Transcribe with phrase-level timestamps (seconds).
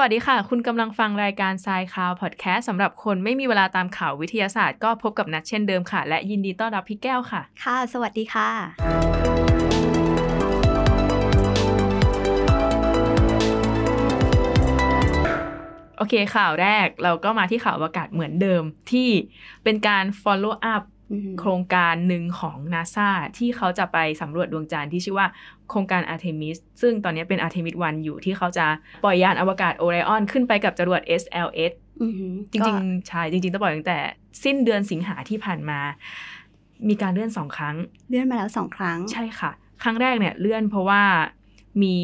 [0.00, 8.50] วัสดีค่ะ คุณกำลังฟังรายการทรายข่าวพอดแคสต์สำหรับคนไม่มีเวลาตามข่าววิทยาศาสตร์ก็พบกับนัดเช่นเดิมค่ะ และยินดีต้อนรับพี่แก้วค่ะ ค่ะ สวัสดีค่ะ
[15.96, 18.62] โอเคข่าวแรกเราก็มาที่ข่าวอวกาศเหมือนเดิม
[18.92, 19.10] ที่
[19.64, 20.97] เป็นการ follow up อือหือ
[21.40, 23.08] โครงการหนึ่งของ NASA
[23.38, 25.26] ที่เขาจะไปสำรวจดวงจันทร์ที่ชื่อว่า
[25.70, 28.66] โครงการ Artemis ซึ่งตอนนี้เป็น Artemis 1อยู่ที่เขาจะ
[29.04, 33.98] ปล่อยยานอวกาศ Orion ขึ้นไปกับจรวด SLS อือหือจริงๆใช่จริง ๆ ต้องปล่อยตั้งแต่
[34.44, 35.80] สิ้นเดือนสิงหาที่ผ่านมา
[36.88, 37.76] มีการเลื่อนสองครั้ง
[38.08, 39.50] เลื่อนมาแล้วสองครั้ง ใช่ค่ะ
[39.82, 41.02] ครั้งแรกเนี่ยเลื่อนเพราะว่า
[41.82, 41.96] มี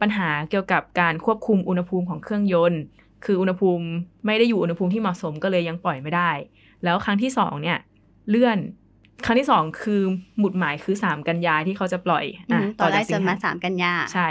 [0.00, 2.82] ปัญหาเกี่ยวกับการควบคุมอุณหภูมิของเครื่องยนต์
[3.24, 3.86] คืออุณหภูมิ
[4.26, 6.30] ไม่ได้อยู่อุณหภูมิที่เหมาะสมก็เลยยังปล่อยไม่ได้
[6.84, 7.78] แล้วครั้งที่สองเนี่ย
[8.28, 8.58] เลื่อน
[9.24, 10.02] ครั้งที่สองคือ
[10.38, 14.28] หมุดหมายคือสามกันยาที่เขาจะปล่อยอือหือตอนแรกสิจะงหมาสามกันยาใช่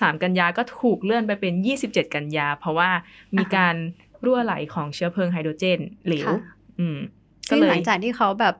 [0.00, 2.90] สามกันยาก็ถูกเลื่อนไปเป็นยี่สิบเจ็ดกันยา เพราะว่า
[3.36, 3.74] มีอ่าฮะการ
[4.24, 6.38] รั่วไหลของเชื้อเพลิงไฮโดรเจนเหลวค่ะ
[6.80, 6.98] อืม
[7.48, 8.54] ก็ซึ่งเลหลัยงจากที่เขาแบบ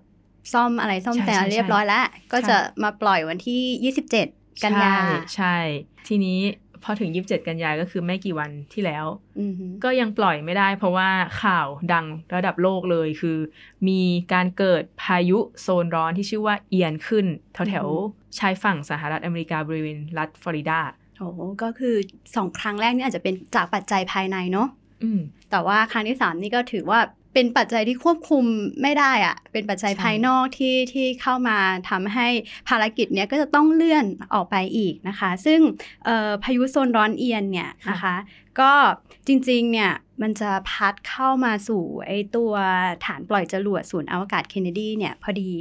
[0.52, 5.56] ซ่อมอะไรซ่อมใช่แต่ใช่เรียบร้อยแล้ว ก็ใช่จะมาปล่อยวันที่27กันยาใช่ใช่
[6.08, 6.40] ทีนี้
[6.84, 9.06] พอถึง27กันยาก็คือไม่กี่วันที่แล้ว
[9.40, 11.10] อือหือก็ยังปล่อยไม่ได้ เพราะว่า
[11.42, 13.38] ข่าวดังระดับโลกเลยคือ
[13.88, 14.00] มี
[14.32, 20.78] การเกิดพายุโซนร้อนที่ชื่อว่าเอียนขึ้น แถวแถวๆชายฝั่งสหรัฐอเมริกาบริเวณรัฐฟลอริดา
[21.18, 21.96] โอ้โหก็คือ
[22.36, 24.68] สองครั้งแรกนี่อาจจะเป็นจากปัจจัยภายในเนาะ
[25.02, 27.00] อืมแต่ว่าครั้งที่สามนี่ก็ถือว่า
[27.34, 28.44] เป็นปัจจัยที่ควบคุม
[28.82, 31.58] ไม่ได้อะเป็นปัจจัยใช่ภายนอกที่ที่เข้ามา
[31.90, 32.28] ทำให้
[32.68, 35.60] ภารกิจเนี้ยก็จะต้องเลื่อนออกไปอีกนะคะ ซึ่ง
[36.04, 38.16] เอ่อพายุโซนร้อนเอียนเนี่ยนะคะ
[38.60, 38.72] ก็
[39.26, 42.52] จริงๆเนี่ยมันจะพัดเข้ามาสู่ไอตัว
[43.04, 45.52] ฐานปล่อยจรวดศูนย์อวกาศเคนเนดีเนี่ยพอดี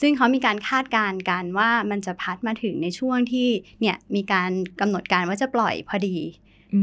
[0.00, 3.48] ซึ่งเขามีการคาดการณ์กันว่ามันจะพัดมาถึงในช่วงที่
[3.80, 6.16] เนี่ยมีการกำหนดการว่าจะปล่อยพอดี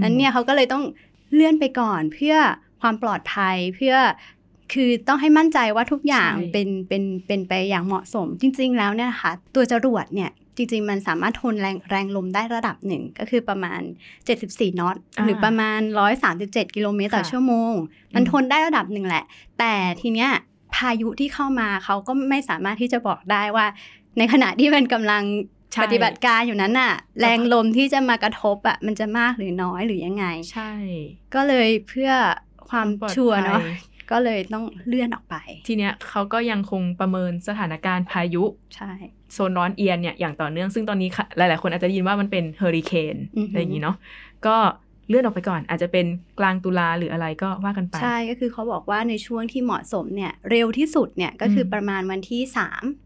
[0.03, 0.83] นั้นเนี่ยเขาก็เลยต้อง
[1.33, 2.35] เลื่อนไปก่อนเพื่อ
[2.81, 3.95] ความปลอดภัยเพื่อ
[4.73, 13.81] คือต้องให้มั่นใจว่าทุกอย่างใช่เป็นเป็นเป็นไปอย่างเหมาะสม จริง ๆ แล้วเนี่ยนะคะตัวจรวดเนี่ยจริง ๆ มันสามารถทนแรงแรงลมได้ระดับหนึ่ง ก็คือประมาณ
[14.29, 15.79] 74 นอตอ่าหรือประมาณ
[16.27, 17.73] 137 กิโลเมตรต่อค่ะชั่วโมง
[18.15, 19.23] มันอืมทนได้ระดับหนึ่งแหละ
[19.59, 20.29] แต่ทีเนี้ย
[20.75, 23.65] พายุที่เข้ามาเขาก็ไม่สามารถที่จะบอกได้ว่า
[24.17, 25.23] ในขณะที่มันกำลัง
[25.73, 30.71] ใช่ปฏิบัติการอยู่นั้นน่ะ แรงลมที่จะมากระทบอะมันจะมากหรือน้อยหรือยังไง ใช่
[31.33, 32.11] ก็เลยเพื่อ
[32.69, 33.75] ความปลอดชัวร์เนาะภัย
[34.11, 35.35] ก็เลยต้องเลื่อนออกไป
[35.67, 38.43] ทีเนี้ยเขาก็ยังคงประเมินสถานการณ์พายุ
[38.75, 38.91] ใช่
[39.33, 43.95] โซนร้อนเอียนเนี่ยอย่างต่อเนื่องซึ่งตอนนี้ค่ะหลายๆ คนอาจจะได้ยินว่ามันเป็นเฮอริเคนอือหือออะไรอย่างนี้เนาะ
[44.45, 44.55] ก็
[45.07, 46.05] เลื่อนออกไปก่อน อาจจะเป็น
[46.39, 52.55] กลางตุลาหรืออะไรก็ว่ากันไป ใช่ก็คือเขาบอกว่าในช่วงที่เหมาะสมเนี่ยเร็วที่สุดเนี่ยก็คืออมประมาณวันที่ 3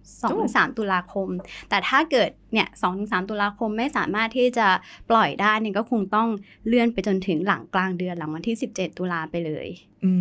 [0.05, 1.27] 2โอ้ถึง3ตุลาคม
[1.69, 4.67] แต่ถ้าเกิดเนี่ย2ถึง3ตุลาคมไม่สามารถที่จะ
[5.09, 6.27] ปล่อยได้เนี่ยก็คงต้อง
[6.67, 9.67] เลื่อนไปจนถึงหลังกลางเดือนหลังวันที่ 17 ตุลาไปเลย
[10.05, 10.11] อื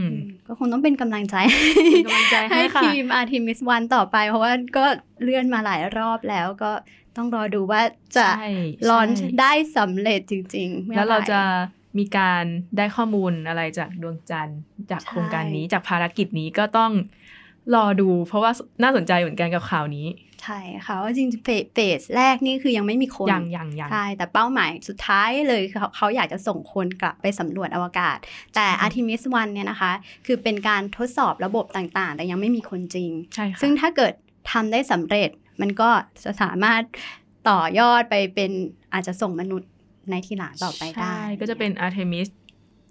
[0.00, 0.02] ม
[0.46, 1.36] ก็คงต้องเป็นกำลังใจ
[1.92, 4.84] เป็นกำลังใจให้ค่ะทีมอาร์ทิมิสวันต่อไป เพราะว่าก็
[5.22, 6.70] เลื่อนมาหลายรอบแล้วก็
[7.16, 7.82] ต้องรอดูว่า
[8.16, 8.50] จะใช่
[8.88, 11.40] ลอนใช่ได้สำเร็จจริงๆมื่อแล้วเราไหจะ
[11.98, 12.44] มีการ
[12.76, 14.60] ได้ข้อมูลอะไรจากดวงจันทร์
[14.90, 16.92] จากใช่โครงการนี้จากภารกิจนี้ก็ต้อง
[17.74, 20.06] รอดู เพราะว่าน่าสนใจเหมือนกันกับข่าวนี้
[20.42, 28.18] ใช่ค่ะว่าจริงๆเฟสเฟสแรกนี่คือยังไม่มีคนยังยังยังใช่แต่เป้าหมายสุดท้ายเลยคือเขาเขาอยากจะส่งคนกลับไปสำรวจอวกาศ
[28.54, 29.92] แต่ Artemis 1เนี่ยนะคะ
[30.26, 34.12] คือเป็นการทดสอบระบบต่างๆ แต่ยังไม่มีคนจริง ใช่ค่ะซึ่งถ้าเกิด
[34.52, 35.90] ทำได้สำเร็จ มันก็
[36.24, 36.82] จะสามารถ
[37.48, 38.50] ต่อยอดไปเป็น
[38.92, 39.70] อาจจะส่งมนุษย์
[40.10, 42.28] ในทีหลังต่อไปได้ใช่ก็จะเป็น Artemis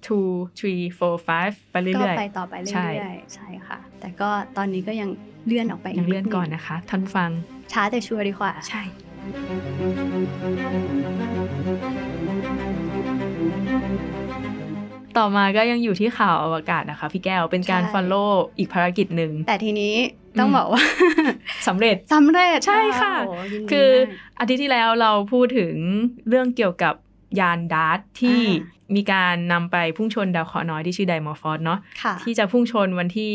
[0.07, 5.09] 2 3 4 5 ไปเรื่ก็อยไปต่อไปเรื่ใช่อยๆ ใช่ค่ะ แต่ก็ตอนนี้ก็ยัง
[5.45, 7.29] เลื่อนออกไปๆยังเลื่อนก่อนนะคะ ท่านผู้ฟัง
[7.71, 8.81] ช้าแต่ชัวร์ดีกว่า ใช่
[15.17, 19.93] ต่อมาก็ยังอยู่ที่ข่าวอวกาศนะคะ พี่แก้วเป็นการใช่ follow อีกภารกิจหนึ่ง แต่ทีนี้
[20.39, 20.83] ต้องอืมบอกว่า
[21.67, 25.75] สำเร็จสำเร็จใช่ค่ะโอ้โหยินดีคือมากอาทิตย์ที่แล้วเราพูดถึง
[26.29, 26.93] เรื่องเกี่ยวกับ
[27.39, 33.33] ยานดาร์ตที่อ่มีการนำไปพุ่งชนดาวเคราะห์น้อยที่ชื่อไดมอร์ฟอสเนาะค่ะที่จะพุ่งชนวันที่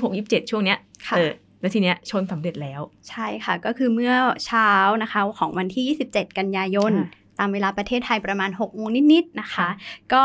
[0.00, 0.78] 26 27ช่วงเนี้ย
[1.08, 1.30] ค่ะเออ
[1.60, 4.14] แล้วทีเนี้ยชนสำเร็จแล้ว ใช่ค่ะก็คือเมื่อ
[4.46, 4.70] เช้า
[5.02, 9.70] นะคะของวันที่ 27 กันยายนค่ะ ตามเวลาประเทศไทยประมาณ6โมงนิดๆนะคะค่ะ
[10.14, 10.24] ก็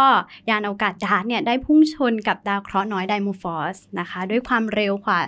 [0.49, 5.19] ยานอวกาศดาร์ตเนี่ยได้พุ่งชนกับดาวเคราะห์น้อยไดโมฟอสนะคะ ด้วยความเร็วกว่า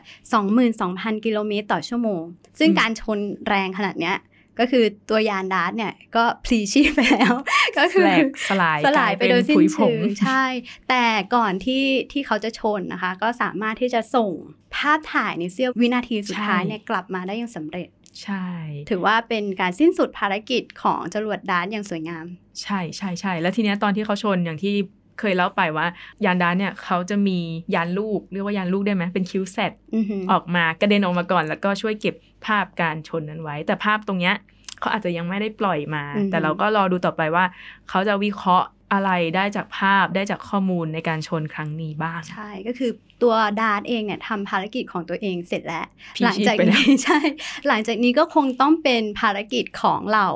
[0.58, 2.24] 22,000 กิโลเมตรต่อชั่วโมง
[2.60, 4.18] ซึ่งการชนแรงขนาดเนี้ย
[4.60, 7.34] ก็คือตัวยานดาร์ตเนี่ยก็พลีชีพไปแล้ว
[7.78, 10.44] ก็คือแหลกสลายสลายไปโดยสิ้กนเชิงกลายเป็นผุยผงใช่
[10.90, 11.06] แต่
[11.36, 14.32] ก่อนที่ที่เขาจะชนนะคะ ก็สามารถที่จะส่ง
[14.76, 17.90] ภาพถ่ายในเสี้ยววินาทีสุดท้ายใช่เนี่ยกลับมาได้อย่างสำเร็จ
[18.24, 18.46] ใช่
[18.90, 22.26] ถือว่าเป็นการสิ้นสุดภารกิจของจรวดดาร์ตอย่างสวยงาม
[22.62, 24.74] ใช่ใช่ใช่แล้วทีเนี้ยตอนที่เขาชนอย่างที่
[25.20, 25.88] เคยเล่าไปว่า
[26.26, 27.40] ยานดานเนี่ยเขาจะมี
[27.76, 32.16] ยานลูกเรียกว่ายานลูกได้ไหมเป็นคิวเซตอือหือออกมากระเด็นออกมาก่อน แล้วก็ช่วยเก็บ
[32.46, 34.36] ภาพการชนนั้นไว้ แต่ภาพตรงเนี้ย
[34.80, 37.46] เขาอาจจะยังไม่ได้ปล่อยมา แต่เราก็รอดูต่อไปว่า
[37.90, 42.92] เขาจะวิเคราะห์ อะไรได้จากภาพได้จากข้อมูลในการชนครั้งนี้บ้าง ใช่ก็คือ
[43.24, 47.20] ตัวดาร์ตเองเนี่ยทำภารกิจของตัวเองเสร็จแล้วพีหลังชีพจากไปแล้วนี้ใช่
[47.68, 50.28] หลังจากนี้ก็คงต้องเป็นภารกิจของเรา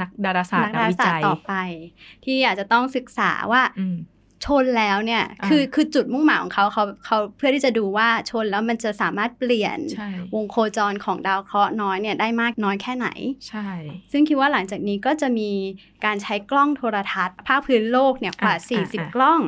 [0.00, 1.54] นักดาราศาสตร์นักดาราวิศาสตจัยร์ต่อไป
[2.24, 3.96] ที่อาจจะต้องศึกษาว่าอืม
[4.44, 13.08] ชนแล้วเนี่ยอ่าคือคือจุดมุ่งหมายของเขาเขาเขาเพื่อที่จะดูว่าชนแล้วมันจะสามารถเปลี่ยนใช่วงโคจรของดาวเคราะห์น้อยเนี่ยได้มากน้อยแค่ไหน
[13.48, 13.68] ใช่
[14.12, 15.50] ซึ่งคิดว่าหลังจากนี้ก็จะมี
[16.04, 19.40] การใช้กล้องโทรทัศน์ ภาคพื้นโลกเนี่ยกว่าอะอะอะ40 กล้อง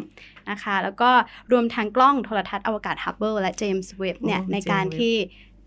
[0.51, 1.11] นะคะ แล้วก็
[1.53, 5.15] รวมทั้งกล้องโทรทัศน์อวกาศฮับเบิลและเจมส์เว็บเนี่ยโอ้ในการ James Webb ที่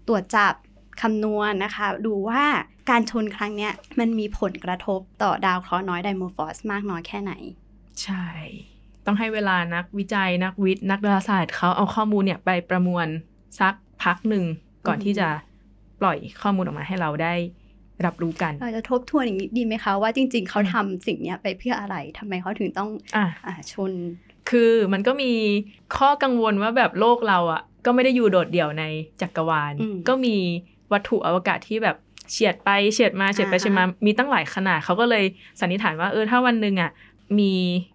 [0.07, 0.53] ตรวจจับ
[1.01, 2.44] คำนวณนะคะ ดูว่า
[2.89, 7.33] การชนครั้งเนี้ยมันมีผลกระทบต่อดาวเคราะห์น้อยไดโมฟอสมากน้อยแค่ไหน
[8.03, 8.25] ใช่
[9.06, 13.07] ต้องให้เวลานักวิจัยนักวิทย์นักดาราศาสตร์เขาเอาข้อมูลเนี่ยไปประมวล
[13.59, 14.44] สักพักหนึ่ง
[14.88, 15.27] ก่อนอืมที่จะ
[16.01, 17.33] ปล่อยข้อมูลออกมาให้เราได้
[18.06, 23.92] รับรู้กันเราจะทบทวนอย่างนี้ดีไหมคะว่าจริง ๆ เขาทำสิ่งเนี้ยไปเพื่ออะไรทำไมเขาถึงต้องอะอ่าชน
[24.50, 25.31] คือมันก็มี
[25.97, 28.83] ข้อกังวลว่าแบบโลกเราอะ ก็ไม่ได้อยู่โดดเดี่ยวใน
[29.21, 30.36] จักรวาลอืมก็มี
[30.92, 31.95] วัตถุอวกาศที่แบบ
[32.31, 35.24] เฉียดไปเฉียดมาเฉียดไปอ่าเฉียดมามีตั้งหลายขนาดเขาก็เลย
[35.59, 36.92] สันนิษฐานว่าเออถ้าวันหนึ่งอะ
[37.39, 37.51] มี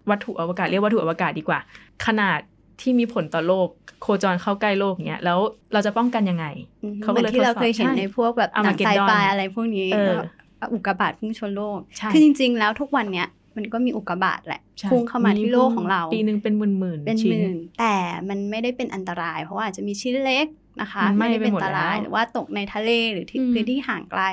[0.09, 1.59] วัตถุอวกาศเรียกวัตถุอวกาศดีกว่า
[2.05, 2.39] ขนาด
[2.81, 3.67] ที่มีผลต่อโลก
[4.01, 5.39] โคจรเข้าใกล้โลกเนี้ยแล้ว
[5.73, 6.45] เราจะป้องกันยังไง
[6.83, 10.15] อืมเขาเหก็มือเลยนที่เราทดสอบเคยเห็นใช่ในพวกแบบหนังไซ Armageddon ไฟอะไรพวกนี้เออ
[10.59, 17.95] ก็อุกกาบาตพุ่งชนโลกใช่คือจริง ๆ แล้วทุกวันเนี้ยมันก็มีอุกกาบาตแหละใช่พุ่งเข้ามาที่โลกของเรา ปีหนึ่งเป็นหมื่นหมื่นๆเป็นหชิ้นมื่นแต่
[18.29, 20.47] มันไม่ได้เป็นอันตราย เพราะว่าอาจจะมีชิ้นเล็ก
[20.81, 24.23] นะคะมันไหม้ไม่ได้เป็นไปหมอัดนตรายแล้วหรือว่าตกในทะเลหรือที่อืมพื้นที่ห่างไกล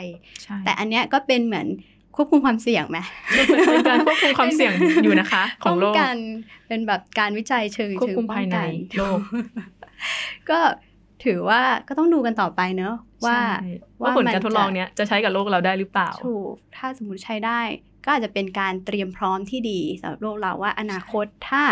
[0.43, 1.67] ใช่แต่อันเนี้ยก็เป็นเหมือน
[2.16, 2.99] ควบคุมความเสี่ยงไหม
[3.69, 4.72] เป็นการควบคุมความเสี่ยง
[5.05, 6.16] อยู่นะคะ ของโลป้กกัน
[6.69, 8.69] เป็นแบบการวิจัยเชิงควบเชิงคุมป้อภายงในกัน
[8.99, 9.19] โลก
[10.50, 10.58] ก็
[11.25, 12.94] ถือว่าก็ต้องดูกันต่อไปเนอะ
[13.25, 13.70] ว่าใช่
[14.02, 17.61] ว่าผลการทดลองเนี้ยจะใช้กับโลกเราได้หรือเปล่าถูกถ้าสมมติใช้ได้
[18.05, 21.62] ก็อาจจะเป็นการเตรียมพร้อมที่ดีสำหรับโลกเราว่าอนาคตถ้า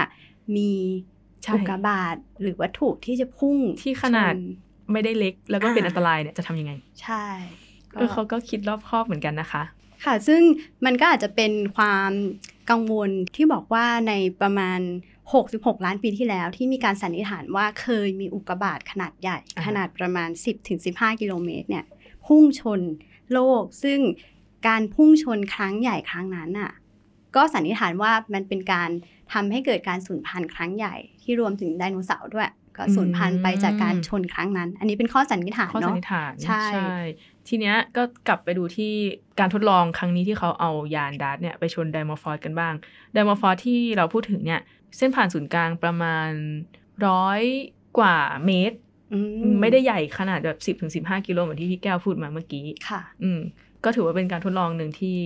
[0.57, 0.73] มี
[1.43, 4.37] ใช่อุกกาบาตหรือวัตถุที่จะพุ่งที่ขนาดช
[4.93, 6.73] ไม่ได้เล็กแล้วก็เป็นอ่าอันตรายเนี่ยจะทำยังไง
[7.03, 9.63] ใช่ก็ เออเขาก็คิดรอบคอบเหมือนกันนะคะ
[10.05, 10.43] ค่ะ ซึ่ง
[10.85, 12.11] มันก็อาจจะเป็นความ
[12.71, 14.81] กังวลที่บอกว่าในประมาณ
[15.33, 20.31] 66 ล้านปีที่แล้ว ที่มีการสันนิษฐานว่าเคยมีอุกกาบาตขนาดใหญ่อ่าขนาดประมาณ
[20.75, 21.85] 10-15 กิโลเมตรเนี่ย
[22.27, 22.81] พุ่งชน
[23.33, 23.99] โลก ซึ่ง
[24.69, 26.73] การพุ่งชนครั้งใหญ่ครั้งนั้นน่ะ
[27.37, 28.91] ก็สันนิษฐานว่ามันเป็นการ
[29.33, 36.67] ทำให้เกิดการสูญพันธุ์ครั้งใหญ่ที่รวมถึงไดโนเสาร์ด้วย ก็สูญพันธุ์ไปจากการชนครั้งนั้น อันนี้เป็นข้อสันนิษฐานข้อสันเนาะนิษฐานใช่
[37.49, 38.93] ทีเนี้ยก็กลับไปดูที่
[39.39, 42.75] การทดลองครั้งนี้ที่เขาเอายานดาร์ตเนี่ยไปชนไดมอร์ฟอสกันบ้าง
[43.13, 44.61] ไดมอร์ฟอสที่เราพูดถึงเนี่ย
[44.97, 46.31] เส้นผ่านศูนย์กลางประมาณ
[47.07, 47.43] ร้อย
[47.99, 48.77] กว่าเมตร
[49.13, 49.19] อืม
[49.61, 53.41] ไม่ได้ใหญ่ขนาดแบบสิบถึงสิบห้ากิโลเหมือนที่พี่แก้วพูดมาเมื่อกี้ค่ะ อืม
[53.85, 55.19] ก็ถือว่าเป็นการทดลองหนึ่งที่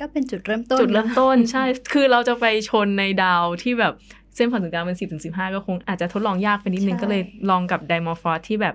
[0.00, 3.94] ก็เป็นจุดเริ่มต้น จุดเริ่มต้นนะใช่ คือเราจะไปชนในดาวที่แบบ
[4.36, 8.74] เส้นผ่านศูนย์กลางเป็นสิบถึงสิบห้าก็คงอาจจะทดลองยากไปนิดนึงใช่ก็เลยลองกับไดมอร์ฟอสที่แบบ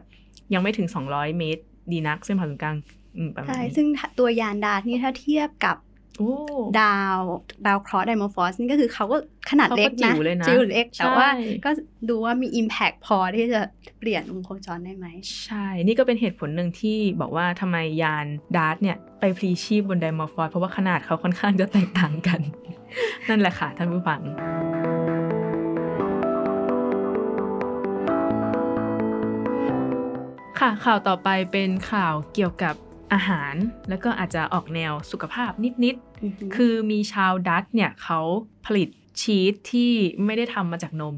[0.54, 2.76] ยังไม่ถึงสองร้อยเมตร ดีนัก เส้นผ่านศูนย์กลาง
[3.18, 3.88] อืมประมาณใช่นี้ซึ่ง
[4.20, 5.78] ตัวยานดาร์ตนี่ถ้าเทียบกับ
[6.18, 6.34] โอ้
[6.82, 7.18] ดาว
[7.66, 9.18] ดาวเคราะห์ไดโมฟอสนี่ก็คือเขาก็
[9.50, 11.28] ขนาดเล็กเขาก็จิ๋นะวเลยนะจิ๋วเล็กใช่แต่ว่า
[11.66, 11.72] ก็
[12.10, 13.62] ดูว่ามี Impact พอที่จะ
[14.00, 15.06] เปลี่ยนวงโคจรได้ไหม
[15.46, 18.26] ใช่ นี่ก็เป็นเหตุผลหนึ่งที่บอกว่าทำไมยาน
[18.58, 22.40] ดาร์ตเนี่ย ไปพลีชีพบนไดมอร์ฟอสเพราะว่าขนาดเขาค่อนข้างจะแตกต่างกัน
[23.30, 24.20] นั่นแหละค่ะท่านผู้ฟัง
[30.60, 32.76] ค่ะข่าวต่อไปเป็นข่าวเกี่ยวกับ
[33.14, 33.54] อาหาร
[33.90, 35.52] แล้วก็อาจจะออกแนวสุขภาพ
[35.84, 38.20] นิดๆ คือมีชาวดัตช์เนี่ยเขา
[38.66, 38.90] ผลิต
[39.22, 39.92] ชีสที่
[40.26, 41.16] ไม่ได้ทำมาจากนม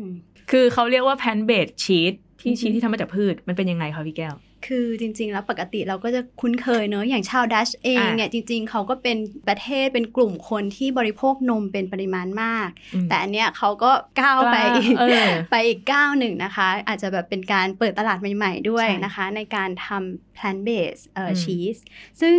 [0.00, 0.02] ม
[0.50, 4.34] คือเขาเรียกว่าแพนเบดชีสที่อือฮึชีสที่ทำมาจากพืช มันเป็นยังไงคะพี่แก้ว
[4.66, 9.16] คือจริง ๆ แล้วปกติเราก็จะคุ้นเคยเนอะอย่างชาวดัชเองอะเนี่ยจริง ๆ เขาก็เป็น
[9.48, 21.76] ประเทศเป็นกลุ่มคนที่บริโภคนมเป็นปริมาณมากอืมแต่อันเนี้ยเขาก็ก้าวไปกล้าอีกเออไปอีกก้าวหนึ่งนะคะ อาจจะแบบเป็นการเปิดตลาดใหม่ๆด้วยใช่นะคะ ในการทำ plant based เอ่ออมชีส
[22.20, 22.36] ซึ่ง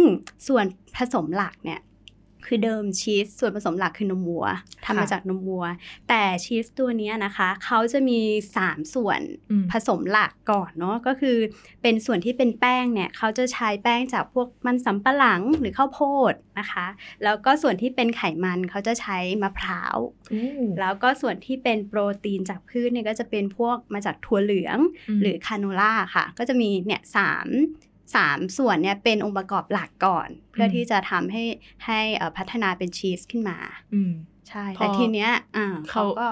[0.48, 1.80] ส่วนผสมหลักเนี่ย
[2.50, 4.46] คือเดิมชีสส่วนผสมหลักคือนมวัว
[4.86, 5.66] ทำมาจากนมวัว
[6.10, 8.20] แต่ชีสตัวเนี้ยนะคะ เขาจะมี
[8.60, 11.38] 3 ส่วนอืมผสมหลักก่อนเนาะก็คือ
[11.82, 16.02] เป็นส่วนที่เป็นแป้งเนี่ยเขาจะใช้แป้งจากพวกมันสำปะหลังหรือข้าวโพ
[16.32, 16.86] ดนะคะ
[17.24, 19.98] แล้วก็ส่วนที่เป็นไขมันเขาจะใช้มะพร้าว
[20.34, 24.78] อืมแล้วก็ส่วนที่เป็นโปรตีนจากพืชเนี่ยก็จะเป็นพวกมาจากถั่วเหลือง
[25.18, 27.48] มหรือคาโนล่าค่ะ ก็จะมีเนี่ยสาม
[28.16, 31.44] สามส่วนเนี่ยเป็นองค์ประกอบหลักก่อน เพื่ออมที่จะทำให้
[31.86, 33.58] ให้เอ่อพัฒนาเป็นชีสขึ้นมา
[33.94, 34.12] อืม
[34.50, 36.30] ใช่พอแต่ทีเนี้ยอ่าเขาเขาก็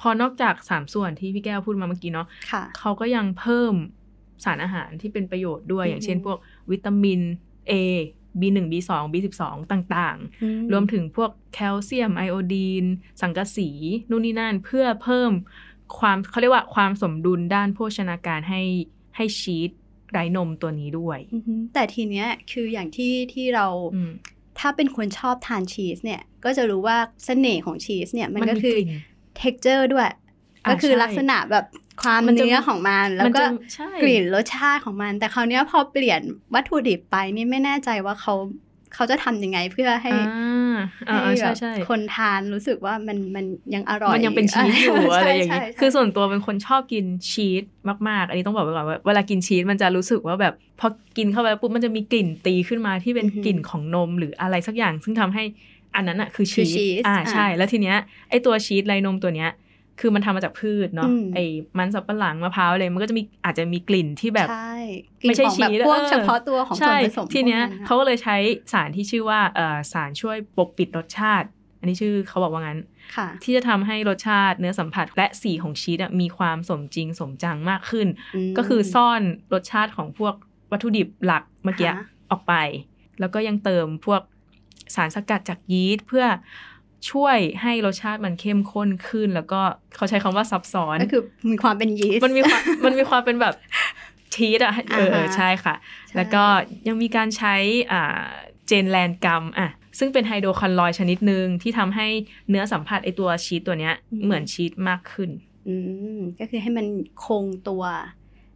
[0.00, 3.74] พอนอกจากสามส่วนที่พี่แก้วพูดมาเมื่อกี้เนาะค่ะเขาก็ยังเพิ่ม
[4.44, 6.38] สารอาหารที่เป็นประโยชน์ด้วยอือฮึอย่างเช่นพวก
[6.70, 7.20] วิตามิน
[7.70, 7.72] A
[8.40, 9.42] B1 B2 B12
[9.72, 12.84] ต่างอืๆรวมถึงพวกแคลเซียมไอโอดีน
[13.20, 13.68] สังกะสี
[14.10, 15.32] นู่นนี่นั่น เพื่อเพิ่ม
[15.98, 18.62] ความเขาเรียกว่าความสมดุลด้านโภชนาการให้
[19.16, 19.70] ให้ชีส
[20.16, 24.12] ไร้นมตัวนี้ด้วยอือฮึแต่ทีเนี้ยคืออย่างที่ที่เราอืม
[24.58, 28.90] ถ้าเป็นคนชอบทานชีสเนี่ย ก็จะรู้ว่าเสน่ห์ของชีสเนี่ยมันมันก็มีคือกลิ่น
[29.40, 30.04] texture ด้วย
[30.64, 31.64] อ่าก็คือใช่ลักษณะแบบ
[32.02, 36.20] ความมันจะเนื้อของมันแล้วก็มันจะใช่กลิ่นรสชาติของมัน แต่คราวเนี้ยพอเปลี่ยน
[36.54, 38.34] วัตถุดิบไปนี่ไม่แน่ใจว่าเขา
[38.96, 40.76] เขาจะทำยังไงเพื่อให้อ่า
[41.08, 47.64] อ่าให้ใช่แบบใช่คนทานรู้สึกว่ามันมันยังอร่อย มันยังเป็นชีสอยู่ใช่อะไรอย่างนี้ใช่ใช่คือส่วนตัวเป็นคนชอบกินชีส
[48.08, 55.44] มาก ๆ อันนี้ต้องบอกไว้ก่อนว่าเวลากินชีสมันจะรู้สึกว่าแบบพอกินเข้าไปแล้วปุ๊บมันจะมีกลิ่นตีขึ้นมาที่เป็นกลิ่นของนมหรืออะไรสักอย่าง ซึ่งทำให้
[55.94, 57.96] อันนั้นอะคือชีสอ่าใช่ แล้วทีเนี้ย
[58.30, 59.50] ไอตัวชีสไรนมตัวเนี้ย
[60.00, 61.38] คือมันทำมาจากพืชเนาะไอ
[61.78, 64.76] มันสับปะหลังมะพร้าวอะไรมันก็จะมีอาจจะมีกลิ่นที่แบบใช่
[65.22, 68.36] ไม่ใช่กลิ่นของแบบชีสพวกเออเฉพาะตัวของส่วใช่นผสมทีเนี้ยพวกอะเขาก็เลยใช้
[68.72, 71.48] สารที่ชื่อว่าเอ่อสารช่วยปกปิดรสชาติ
[71.78, 72.80] อันนี้ชื่อเขาบอกว่างั้น
[73.16, 78.08] ค่ะที่จะทำให้รสชาติเนื้อสัมผัสและสีของชีสอะมีความสมจริงสมจังมากขึ้น
[78.50, 79.22] มก็คือซ่อน
[79.52, 80.34] รสชาติของพวก
[80.72, 82.54] วัตถุดิบหลักเมื่อกี้ค่ะออกไป
[83.20, 84.20] แล้วก็ยังเติมพวก
[84.94, 86.24] สารสกัดจากยีสต์เพื่อ
[87.10, 89.60] ช่วยให้รสชาติมันเข้มข้นขึ้น แล้วก็
[89.96, 93.54] เขาใช้คำว่าซับซ้อนก็คือมีความเป็นยีสต์มันมีความมันมีความเป็นแบบ
[94.34, 95.74] ชีสอะเอออ่าฮะใช่ค่ะ
[96.08, 96.44] ใช่แล้วก็
[96.88, 97.54] ยังมีการใช้
[97.92, 98.26] อ่า
[98.66, 102.06] เจนแลนกัมอะซึ่งเป็นไฮโดรคอนลอยด์ชนิดหนึ่งที่ทำให้
[102.48, 105.30] เนื้อสัมผัสไอตัวชีสตัวเนี้ยเหมือนชีสมากขึ้น
[105.68, 105.74] อื
[106.18, 106.86] มก็คือให้มัน
[107.26, 107.84] คงตัว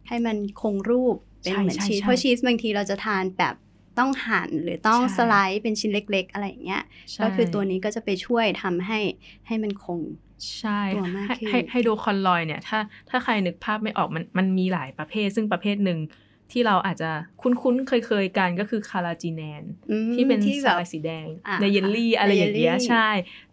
[0.07, 3.55] ให้มันคงรูปเป็นใช่เหมือนใช่ชีสใช่เพราะชีสบางทีเราจะทานแบบ
[3.99, 8.99] ต้องหั่นหรือต้องใช่สไลด์เป็นชิ้นเล็ก ๆ อะไรอย่างเงี้ยใช่ก็คือตัวนี้ก็จะไปช่วยทำให้
[9.47, 9.99] ให้มันคง
[10.57, 12.79] ใช่ตัวมากให้ขึ้นให้ไฮhydrocolloid เนี่ยถ้า
[13.09, 15.99] ถ้าใครนึกภาพไม่ออกมันมันมีหลายประเภท ซึ่งประเภทหนึ่ง
[16.51, 23.09] ที่เราอาจจะคุ้นๆเคยๆกันก็คือ carrageenan อืมที่เป็นที่แบบสาหร่ายสีแดงอ่าในเยลลี่ค่ะอะไรอย่างเงี้ยในเยลลี่ใช่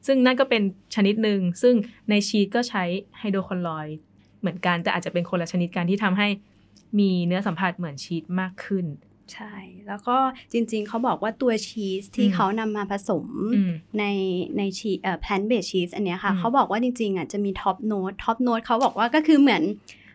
[0.06, 0.62] ซึ่งนั่นก็เป็น
[0.94, 1.74] ชนิดหนึ่งซึ่ง
[2.10, 2.84] ในชีสก็ใช้
[3.18, 3.96] hydrocolloid
[4.40, 6.28] เหมือนกันแต่อาจจะเป็นคนละชนิดกันที่ทำให้
[6.98, 8.86] มีเนื้อสัมผัสเหมือนชีสมากขึ้น
[9.34, 9.54] ใช่
[9.88, 10.16] แล้วก็
[10.52, 14.04] จริงๆ เขาบอกว่าตัวชีสที่อืมเขานำมาผสมอืมใน
[14.58, 19.62] ในชีเอ่อ plant based cheese อันเนี้ยค่ะอืมเขาบอกว่าจริงๆอะจะมี top note top note เขาบอกว่าก็คือเหมือน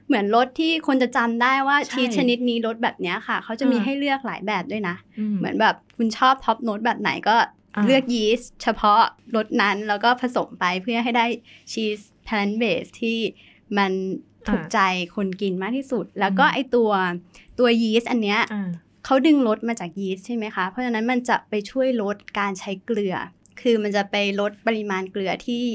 [0.08, 7.36] เหมือนรสที่คนจะจำได้ว่าใช่ชีสชนิดนี้รสแบบเนี้ยค่ะ เขาจะมีอ่าให้เลือกหลายแบบด้วยนะอืมเหมือนแบบคุณชอบ top note แบบไหนก็
[7.76, 9.02] อ่าเลือกยีสต์เฉพาะ
[9.36, 11.26] รสนั้นแล้วก็ผสมไปเพื่อให้ได้
[11.72, 13.18] ชีส plant based ที่
[13.78, 13.92] มัน
[14.48, 14.80] ถูกใจ
[15.16, 16.92] คนกินมากที่สุด แล้วก็อืมไอตัว
[17.60, 18.70] ตัวยีสต์อันเนี้ยอ่า
[19.06, 23.16] เขาดึงรสมาจากยีสต์ใช่ไหมคะ เพราะฉะนั้นมันจะไปช่วยลดการใช้เกลือ
[23.62, 25.66] คือมันจะไปลดปริมาณเกลือที่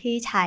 [0.00, 0.44] ที่ใช้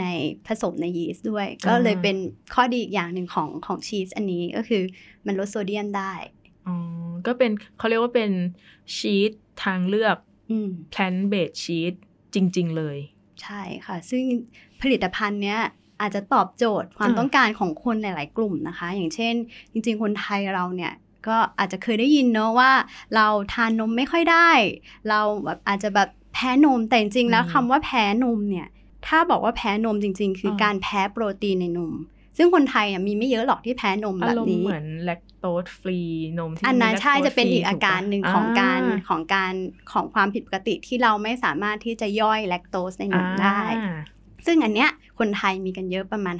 [0.00, 0.04] ใน
[0.46, 2.16] ผสมในยีสต์ด้วย ก็เลยเป็น
[2.54, 4.82] ข้อดีอีกอย่างหนึ่งของของชีสอันนี้ก็คือ
[5.26, 6.12] มันลดโซเดียมได้
[6.66, 6.76] อ๋อ
[7.26, 8.30] ก็เป็นเขาเรียกว่าเป็น
[8.96, 9.30] ชีส
[9.64, 10.16] ทางเลือก
[10.50, 11.98] อืม plant based cheese
[12.34, 12.98] จริง ๆ เลย
[13.42, 14.22] ใช่ค่ะ ซึ่ง
[14.82, 15.60] ผลิตภัณฑ์เนี้ย
[16.00, 19.34] อาจจะตอบโจทย์ความอ่าต้องการของคนหลาย ๆ กลุ่มนะคะ อย่างเช่น
[19.72, 20.92] จริง ๆ คนไทยเราเนี่ย
[21.28, 22.72] ก็อาจจะเคยได้ยินเนอะว่า
[23.14, 24.50] เราทานนมไม่ค่อยได้
[25.08, 28.68] เราแบบอาจจะแบบแพ้นมแต่จริงๆแล้วอืมคำว่าแพ้นมเนี่ย
[29.06, 31.94] ถ้าบอกว่าแพ้นมจริง ๆ คือออการแพ้โปรตีนในนม
[32.36, 36.00] ซึ่งคนไทยอะมีไม่เยอะหรอกที่แพ้นมแบอาบรมณ์นี้เหมือนแลคโตสฟรี
[36.38, 39.52] นมที่อันนั้นมีใช่ lactose จะเป็นอีก free อาการหนึ่งถูของการอ่ของการ
[39.92, 43.98] ของความผิดปกติที่เราไม่สามารถที่จะย่อยแลคโตสในนมได้อ่า
[44.46, 46.36] ซึ่งอันเนี้ยคนไทยมีกันเยอะประมาณ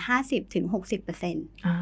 [0.60, 1.76] 50-60%อ่า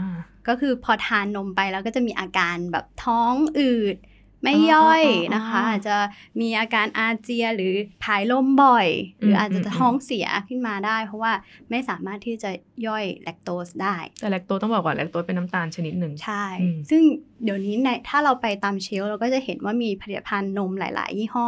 [0.49, 3.97] ก็คือพอทานนมไปแล้วก็จะมีอาการแบบท้องอืด
[4.43, 5.97] ไม่ย่อยอ๋ออ๋ออ๋อนะคะอาจจะ
[6.41, 11.33] มีอาการอาเจียนหรือผายลมบ่อย หรืออาจจะอืมอืมท้องเสียขึ้นมาได้ เพราะว่า
[11.71, 12.51] ไม่สามารถที่จะ
[12.87, 17.03] ย่อยแลคโตสได้ แต่แลคโตสต้องบอกก่อนแลคโตสเป็นน้ำตาลชนิดหนึ่งใช่อืมซึ่ง
[17.45, 21.47] เดี๋ยวนี้ในถ้าเราไปตามเชลฟ์เราก็จะเห็นว่ามีผลิตภัณฑ์นมหลาย ๆ ยี่ห้อ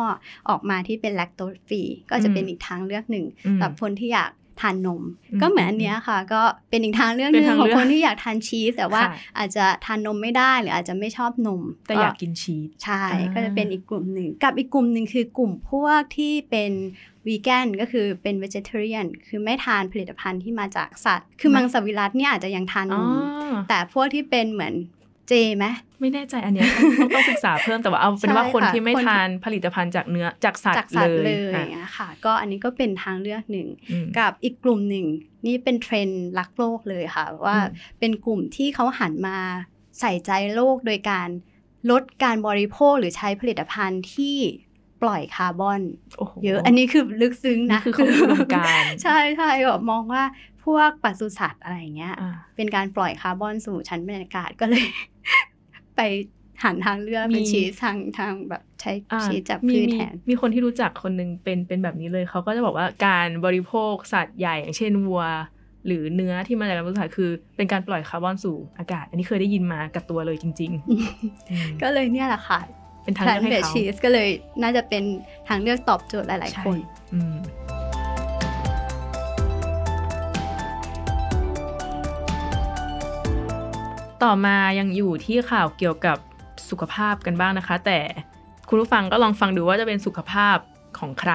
[0.49, 16.73] ออกมาที่เป็นแลคโตสฟรีก็จะเป็นอีกทางเลือกหนึ่งอืมสำหรับคนที่อยาก ทานนมอืมก็เหมือนอันเนี้ยค่ะ ก็เป็นอีกทางเลือกหเป็นึ่นงทางของเลือกคนที่อยากทานชีสแต่ว่าค่ะอาจจะทานนมไม่ได้หรืออาจจะไม่ชอบนม แต่อยากกินชีสใช่อ่าก็จะเป็นอีกกลุ่มหนึ่งกับอีกกลุ่มหนึ่งคือกลุ่มพวกที่เป็น
[17.27, 23.05] วีแกนก็คือเป็น vegetarian คือไม่ทานผลิตภัณฑ์ที่มาจากสัตว์ คือมังสวิรัตเนี่ยอาจจะยังทานนอ๋อ
[23.53, 24.75] มแต่พวกที่เป็นเหมือน
[25.31, 25.67] เจไหม
[26.01, 35.07] ไม่แน่ใจอันเนี้ยต้องต้องศึกษาเพิ่มแต่ว่าเอาเป็นว่าใช่คนค่ะที่ไม่คนที่ทานผลิตภัณฑ์จากเนื้อจากสัตจากว์สัตว์เลเลยยออะย่างเงี้ยค่ะ ก็อันนี้ก็เป็นทางเลือกหนึ่งอืมกับอีกกลุ่มหนึ่ง
[35.47, 39.39] นี่เป็นเทรนด์รักโลกเลยค่ะ ว่าอืมเป็นกลุ่มที่เขาหันมา
[40.01, 41.29] ใส่ใจโลกโดยการ
[41.91, 44.37] ลดการบริโภคหรือใช้ผลิตภัณฑ์ที่
[45.03, 45.81] ปล่อยคาร์บอน
[46.19, 50.23] โอ้โหเยอะอันนี้คือลึกซึ้งนี่นะคือเขาอุดมการณ์ใช่ใช่แบบมองว่า
[50.65, 54.85] พวกปศุสัตว์อะไรอย่างเงี้ยอ่าเป็นการปล่อยคาร์บอนสู่ชั้นบรรยากาศก็เลย
[56.01, 56.05] ไป
[56.65, 65.23] หันทางเลือกเป็นมีชีสทางทางแบบใช้อ่าชีสจากมีพืชมีแทน มีคนที่รู้จักคนหนึงเป็นเป็นแบบนี้เลยเขาก็จะบอกว่าการบริโภคสัตว์ใหญ่อย่างเช่นวัว
[65.87, 71.05] หรือเนื้อที่มาจากการปศุสัตว์คือ เป็นการปล่อยคาร์บอนสู่อากาศ อันนี้เคยได้ยินมากับตัวเลยจริงๆอืม
[71.83, 72.61] ก็เลยเนี่ยแหละค่ะ
[73.05, 74.29] เป็นทางแพลเลือนกให้เบสเขาชีสก็เลย
[74.63, 75.05] น่าจะเป็น
[75.49, 77.21] ทางเลือกตอบโจทย์หลาย ๆ คนใช่อื
[84.23, 86.19] ต่อมายังอยู่ที่ข่าวเกี่ยวกับ
[86.71, 87.99] สุขภาพกันบ้างนะคะ แต่
[88.69, 90.57] คุณผู้ฟังก็ลองฟังดูว่าจะเป็นสุขภาพ
[90.99, 91.33] ของใคร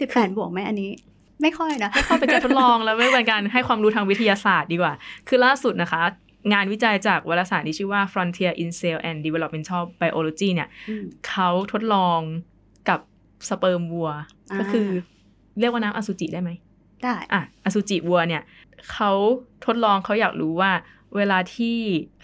[0.00, 0.90] สิบแปดบวกไหมอันนี้
[1.42, 4.94] ไม่ค่อยนะเข้าเป็นการทดลองแล้วไม่เป็นการให้ความรู้ทางวิทยาศาสตร์ดีกว่า
[5.28, 6.02] คือล่าสุดนะคะ
[6.52, 12.20] งานวิจัยจากวารสารที่ชื่อว่า Frontier in Cell and Developmental Biology เนี่ยอืมเขาทดลอง
[12.88, 13.00] กับ
[13.48, 14.10] สเปิร์มวัว
[14.50, 14.88] อ่าก็คือ
[15.58, 16.50] เรียกว่าน้ำอสุจิได้ไหม
[17.04, 18.42] ได้อะอสุจิวัวเนี่ย
[18.92, 19.10] เขา
[19.66, 20.70] ทดลองเขาอยากรู้ว่า
[21.16, 21.76] เวลาที่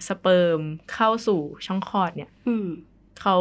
[0.07, 0.59] สเปิร์ม
[0.93, 2.67] เข้าสู่ช่องคลอดเนี่ยอืม
[3.21, 3.35] เขา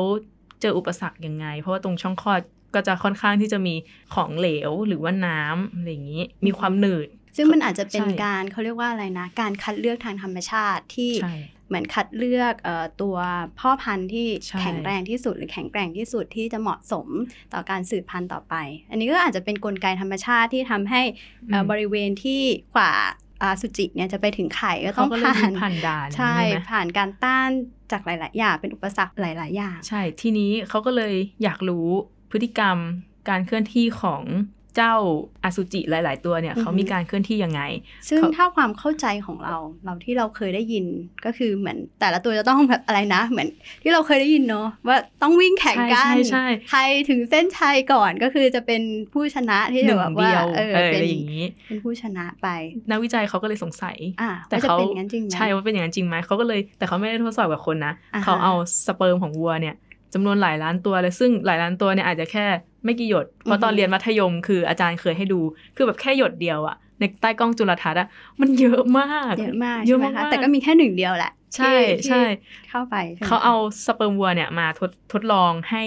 [0.61, 2.41] เจออุปสรรคยังไง เพราะว่าตรงช่องคลอด
[2.75, 3.75] ก็จะค่อนข้างที่จะมี
[4.15, 11.35] ของเหลวหรือว่าน้ำอะไรอย่างนี้ มีความหนืด ซึ่งมันอาจจะเป็นใช่การเขาเรียกว่าอะไรนะ การคัดเลือกทางธรรมชาติที่ใช่
[11.69, 13.17] เหมือนคัดเลือกเอ่อตัว
[13.61, 17.09] พ่อพันธุ์ที่ใช่แข็งแรงที่สุดหรือแข็งแกร่งที่สุดที่จะเหมาะสม
[17.53, 18.55] ต่อการสืบพันธุ์ต่อไป
[18.91, 21.03] อันนี้ก็อาจจะเป็นนกลไกธรรมชาติที่ทำให้
[21.49, 22.43] เอ่อบริเวณที่
[22.77, 22.93] กว่า
[23.43, 27.51] อาสุจิเนี่ยจะไปถึงไข่ก็ต้เขาองก็เลยผ่านผ่านด่านใช่ไหมผ่านการต้าน
[27.93, 31.87] จากหลาย ๆ อย่างเป็นอุปสรรคหลาย ๆ อย่าง ใช่ทีนี้เขาก็เลยอยากรู้
[32.31, 32.77] พฤติกรรม
[33.29, 34.23] การเคลื่อนที่ของ
[34.77, 34.95] เจ้า
[35.45, 37.63] อสุจิหลาย ๆ ตัวเนี่ยอือฮึเขามีการเคลื่อนที่ยังไง
[38.09, 40.85] ซึ่งเขาถ้าความเข้าใจของเราเราที่เราเคยได้ยิน
[41.25, 43.49] ก็คือเหมือนแต่ละตัวจะต้องแบบอะไรนะ เหมือน
[43.83, 52.49] ที่เราเคยได้ยินเนาะว่าต้องวิ่งแข่งกันใช่ใช่ใครถึงเส้นชัยก่อนก็คือจะเป็นผู้ชนะที่หจะนึ่งแบบเดีว่ายวเออเออเป็อะนไรอย่างนี้เป็นผู้ชนะไป
[52.91, 58.53] นักวิจัยเขาก็เลยสงสัยอ่าแต่ว่าจะเขาเป็นอย่างนั้นจริงไหมใช่ว่าเป็นอย่างนั้นจริงไหมเขาก็เลยแต่เขาไม่ได้ทดสอบกับคนนะอ่าฮะเขาเอา
[58.87, 59.77] สเปิร์มของวัวเนี่ย
[60.15, 62.47] จำนวนหลายล้านตัวเลยซึ่งหลายล้านตัวเนี่ยอาจจะแค่
[62.87, 65.41] ไม่กี่หยด เพราะตอนเรียนมัธยมคืออาจารย์เคยให้ดู
[65.77, 68.09] คือแบบแค่หยดเดียวอะในใต้กล้องจุลทรรศน์อะ
[68.41, 73.55] มันเยอะมาก เยอะมากเยใช่อะไหมมากคะแต่ก็มีแค่หนึ่งเดียวแหละ ใช่ที่ใช่ที่เข้าไปใช่ไหมเขาเอา
[73.87, 75.85] สเปิร์มวัวเนี่ยมาทดทดลองให้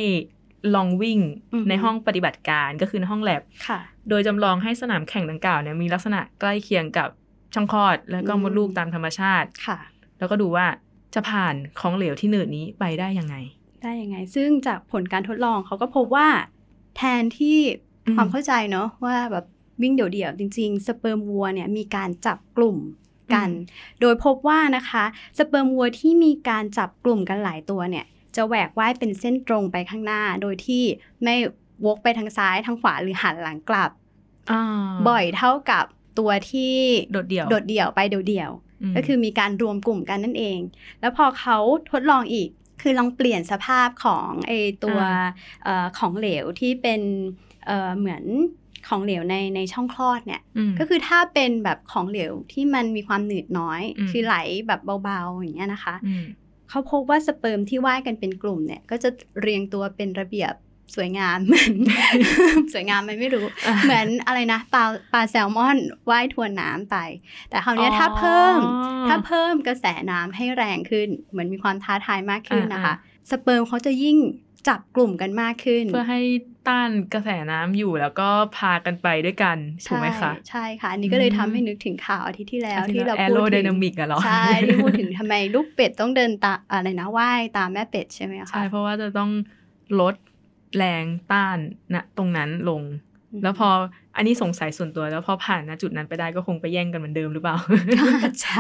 [0.76, 1.20] ลองวิ่ง
[1.54, 7.10] อือฮึในห้องปฏิบัติการก็คือในห้องแลบค่ะโดยจำลองให้สนามแข่งดังกล่าวเนี่ยมีลักษณะใกล้เคียงกับ
[7.54, 9.78] ช่องคลอด แล้วก็อืมมดลูกตามธรรมชาติค่ะ
[10.20, 10.66] แล้วก็ดูว่า
[11.16, 13.36] จะผ่านของเหลวที่หนืดนี้ไปได้ยังไง
[13.84, 16.28] ได้ยังไง ซึ่งจากผลการทดลองเขาก็พบว่า
[16.98, 17.60] แทนที่
[18.08, 19.46] อืมความเข้าใจเนาะว่าแบบ
[19.82, 22.78] วิ่งเดี่ยวๆจริง ๆ สเปิร์มวัวเนี่ยมีการจับกลุ่ม
[23.34, 23.50] กัน
[24.02, 25.04] โดยพบว่านะคะ
[25.38, 30.84] สเปิร์มวัวที่มีการจับกลุ่มกันหลายตัวเนี่ยจะแหวกว่ายเป็นเส้นตรงไปข้างหน้า โดยที่
[31.24, 31.36] ไม่
[31.86, 33.92] วกไปทางซ้ายทางขวาหรือหันหลังกลับ
[34.52, 34.64] อ่า
[35.08, 35.86] บ่อยเท่ากับ
[36.20, 36.76] ตัวที่
[37.12, 40.60] โดดเดี่ยว โดดเดี่ยวไปเดี่ยวๆมก็คือมีการรวมกลุ่มกันนั่นเอง
[41.02, 41.58] แล้วพอเขา
[41.92, 42.50] ทดลองอีก
[42.82, 45.00] คือลองเปลี่ยนสภาพของไอตัว
[45.64, 47.02] เออของเหลวที่เป็น
[47.66, 48.24] เออเหมือน
[48.88, 54.36] ของเหลวในในช่องคลอดเนี่ยมก็คือถ้าเป็นแบบของเหลวที่มันมีความหนืดน้อยอืมคือไหล
[54.68, 56.24] แบบเบาๆอย่างเงี้ยนะคะอืม
[56.70, 59.10] เขาพบว่าสเปิร์มที่ว่ายกันเป็นกลุ่มเนี่ย ก็จะ
[59.42, 60.54] เรียงตัวเป็นระเบียบ
[60.96, 61.74] สวยงามเหมือน
[62.74, 63.46] สวยงามไหมไม่รู้
[63.86, 65.78] เหมือนอะไรนะปลาปลาแซลมอน
[66.10, 66.98] ว่ายทวนน้ำไป
[67.50, 68.72] แต่คราวเนี้ยถ้าเพิ่มอ๋
[69.06, 74.18] อถ้าเพิ่มกระแสน้ำให้แรงขึ้น เหมือนมีความท้าทายมากขึ้นนะคะอ่าสเปิร์มเขาจะยิ่ง
[74.68, 76.22] จับกลุ่มกันมากขึ้น เพื่อให้
[76.68, 89.30] ต้านกระแสน้ำอยู่แล้วก็พากันไปด้วยกันถูกไหมคะ ใช่ใช่ค่ะ อันนี้ก็เลยอืมทำให้นึกถึงข่าวอาทิตย์ที่แล้วที่ที่เราแอพูโรดไดถึงนามิกอะเหรอใช่ที่พูดถึงทำไมลูกเป็ดต้องเดินตามอะไรนะว่ายตามแม่เป็ดใช่ไหมคะใช่เพราะว่าจะต้อง
[90.02, 90.16] ลด
[90.78, 91.58] แรงต้าน
[91.94, 92.82] นะตรงนั้นลง
[93.34, 93.70] มแล้วพอ
[94.16, 97.56] อันนี้สงสัยส่วนตัวแล้วพอผ่านณจุดนั้นไปได้ก็คงไปแย่งกันเหมือนเดิมหรือเปล่า
[98.00, 98.60] ก็อาจจะ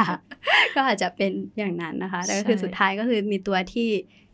[0.76, 3.90] ก็อาจจะเป็นอย่างนั้นนะคะแต่ก็คือใช่สุดท้ายก็คือมีตัวที่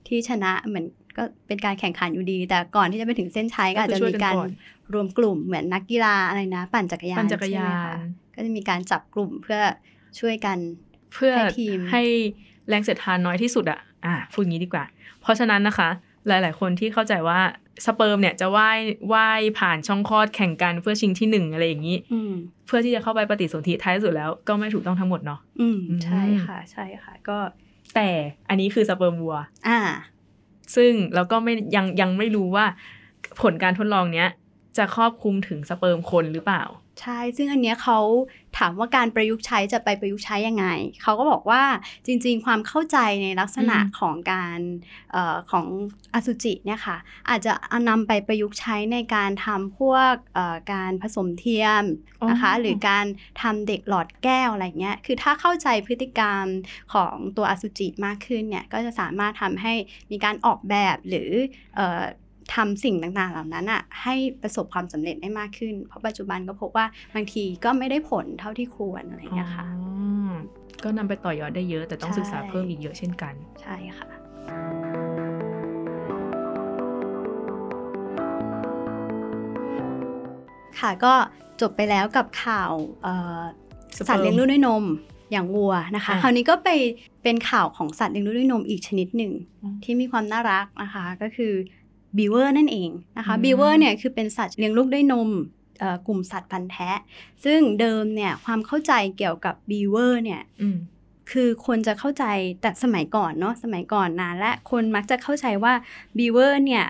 [0.07, 0.85] ที่ชนะเหมือน
[1.17, 4.35] ก็เป็นการแข่งขันอยู่ดี แต่ก่อนที่จะไปถึงเส้นชัยก็อาจจะมีการ
[4.93, 9.59] รวมกลุ่มเหมือนนักกีฬาอะไรนะ ปั่นจักรยานปั่นจักรยาใช่ไหมคะนก็จะมีการจับกลุ่มเพื่อ
[10.19, 10.57] ช่วยกัน
[11.13, 12.03] เพื่อให้ทีมให้
[12.67, 14.85] แรงเสียดทานน้อยที่สุดอะอะพูดอย่างนี้ดีกว่า
[15.21, 15.89] เพราะฉะนั้นนะคะ
[16.27, 17.39] หลาย ๆ คนที่เข้าใจว่า
[17.85, 18.79] สเปิร์มเนี่ยจะว่าย
[19.13, 22.33] ว่ายผ่านช่องคลอดแข่งกันเพื่อชิงที่หนึ่งอะไรอย่างนี้อืม
[22.67, 27.38] เพื่อที่จะเข้าไปปฏิสนธิท้ายสุดแล้วก็ไม่ถูกต้องทั้งหมดเนาะอืมอืมใช่ค่ะ ใช่ค่ะ ก็
[27.95, 28.07] แต่
[28.49, 29.79] อันนี้คือสเปิร์มวัว อ่า
[30.75, 32.65] ซึ่งเราก็ไม่ยังยังไม่รู้ว่า
[33.41, 34.29] ผลการทดลองเนี้ย
[34.77, 36.63] จะครอบคลุมถึงสเปิร์มคนหรือเปล่า
[37.01, 37.99] ใช่ ซึ่งอันเนี้ยเขา
[38.58, 40.65] ถามว่าการประยุกต์ใช้จะไปประยุกต์ใช้ยังไง
[41.02, 41.63] เขาก็บอกว่า
[42.06, 44.60] จริง ๆ ความเข้าใจในลักษณะอืมของการ
[45.12, 45.65] เออของ
[46.13, 46.98] อสุจิเนี่ยค่ะ
[47.30, 51.84] อาจจะเอานำไปประยุกต์ใช้ในการทำพวกเอ่อการผสมเทียม
[52.30, 53.06] นะคะอ๋อหรือการ
[53.41, 56.46] ทำเด็กหลอดแก้วอะไรเงี้ยคือถ้าเข้าใจพฤติกรรม
[56.94, 59.74] ของตัวอสุจิมากขึ้นเนี่ยก็จะสามารถทำให้
[60.12, 61.32] มีการออกแบบหรือ
[61.76, 62.04] เอ่อ
[62.53, 69.89] ทำสิ่งต่างๆ เหล่านั้นอะให้ประสบความสำเร็จได้มากขึ้น เพราะปัจจุบันก็พบว่าบางทีก็ไม่ได้ผลเท่าที่ควรอะไรเงี้ยค่ะอ๋
[70.31, 70.34] อ
[70.84, 74.08] ก็นำไปต่อยอดได้เยอะ แต่ต้องใช่ศึกษาเพิ่มอีกเยอะเช่นกัน ใช่ค่ะ
[80.79, 81.13] ค่ะก็
[81.62, 82.71] จบไปแล้วกับข่าว
[83.03, 83.41] เอ่อ
[83.97, 84.84] สเปิร์มสัตว์เลี้ยงลูกด้วยนม
[85.31, 86.69] อย่างวัวนะคะอะคราวนี้ก็ไป
[87.23, 89.31] เป็นข่าวของสัตว์เลี้ยงลูกด้วยนมอีกชนิดหนึ่ง
[89.63, 91.53] อืมที่มีความน่ารักนะคะ ก็คือ
[92.17, 95.30] บีเวอร์นั่นเองนะคะอืมบีเวอร์เนี่ยคือเป็นสัตว์เลี้ยงลูกด้วยนม
[95.80, 96.89] เอ่อกลุ่มสัตว์พันธุ์แท้
[97.45, 100.78] ซึ่งเดิมเนี่ยความเข้าใจเกี่ยวกับบีเวอร์เนี่ยอืม
[101.32, 102.25] คือคนจะเข้าใจ
[102.62, 105.73] แต่สมัยก่อนเนาะสมัยก่อนนานและคนมักจะเข้าใจว่า
[106.17, 106.86] บีเวอร์เนี่ย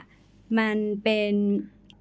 [0.58, 1.34] มันเป็น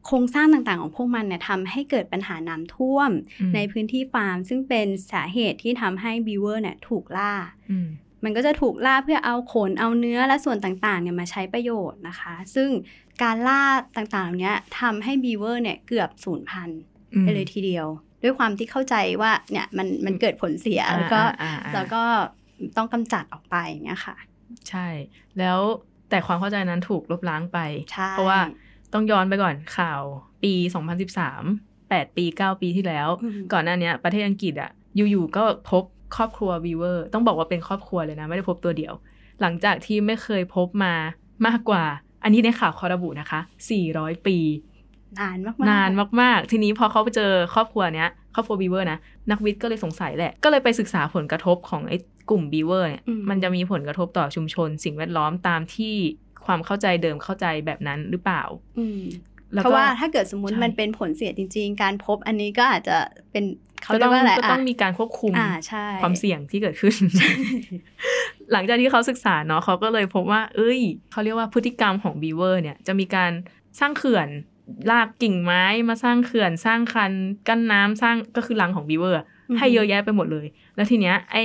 [0.07, 3.11] โครงสร้างต่างๆของพวกมันเนี่ยทำให้เกิดปัญหาน้ำท่วม
[3.41, 7.33] อืมในพื้นที่ฟาร์ม ซึ่งเป็นสาเหตุที่ทำให้บีเวอร์เนี่ยถูกล่า
[7.71, 7.89] อืม
[8.25, 12.69] มันก็จะถูกล่าเพื่อเอาขนเอาเนื้อและส่วนต่างๆเนี่ยมาใช้ประโยชน์นะคะ ซึ่ง
[13.23, 13.63] การล่า
[13.97, 16.81] ต่างๆเหล่านี้ทำให้บีเวอร์เนี่ยเกือบสูญพันธุ์
[17.15, 17.87] อืมไปเลยทีเดียว
[18.23, 22.03] ด้วยความที่เข้าใจว่าเนี่ยมันมันเกิดผลเสียอ่าแล้วก็อ่าอ่าแล้วก็
[22.77, 24.17] ต้องกำจัดออกไปอย่างเงี้ยค่ะ
[24.69, 24.87] ใช่
[25.39, 25.59] แล้ว
[26.11, 27.59] แต่ความเข้าใจนั้นถูกลบล้างไป
[27.93, 28.41] ใช่เพราะว่า
[28.93, 30.03] ต้องย้อนไปก่อนข่าว
[30.43, 30.53] ปี
[31.37, 35.85] 2013 8 ปี 9 ปีที่แล้วอืมก่อนหน้าเนี้ยประเทศอังกฤษอะอยู่ๆก็พบ
[36.17, 38.95] ครอบครัวบีเวอร์ ต้องบอกว่าเป็นครอบครัวเลยนะ ไม่ได้พบตัวเดียว
[39.41, 40.95] หลังจากที่ไม่เคยพบมา
[41.47, 41.85] มากกว่า
[42.25, 43.41] อันนี้ในข่าวเขาระบุนะคะ
[43.83, 44.39] 400 ปี
[45.21, 48.99] นานมากๆนานมากๆ ทีนี้พอเขาไปเจอครอบครัวเนี้ยครอบครัวบีเวอร์นะ
[49.31, 51.97] นักวิทย์ก็เลยสงสัยแหละ ก็เลยไปศึกษาผลกระทบของไอ้
[52.31, 55.95] กลุ่มบีเวอร์เนี่ยอืมมันจะมีผลกระทบต่อชุมชน สิ่งแวดล้อมตามที่
[56.45, 58.43] ความเข้าใจเดิมเข้าใจแบบนั้นหรือเปล่า
[58.79, 59.03] อืม
[59.53, 62.97] แล้วเพก็ราะว่าถ้าเกิดสมมุติใช่มันเป็นผลเสียจริง ๆ การพบอันนี้ก็อาจจะ
[63.33, 63.45] เป็น
[63.83, 66.95] เขาก็เรีต้ยอกงว่าอะไรก็ต้องอะมีการควบคุมอ่าใช่ความเสี่ยงที่เกิดขึ้น
[68.53, 70.81] หลังจากที่เขาศึกษาเนาะเขาก็เลยพบว่า เอ้ย
[71.11, 73.33] เขาเรียกว่าพฤติกรรมของบีเวอร์เนี่ยจะมีการ
[73.81, 74.29] สร้างเขื่อน
[74.91, 77.13] ลากกิ่งไม้มาสร้างเขื่อนสร้างคัน
[77.49, 79.19] กั้นน้ำสร้างก็คือรังของบีเวอร์
[79.59, 81.45] ให้เยอะแยะไปหมดเลย แล้วทีเนี้ยไอ้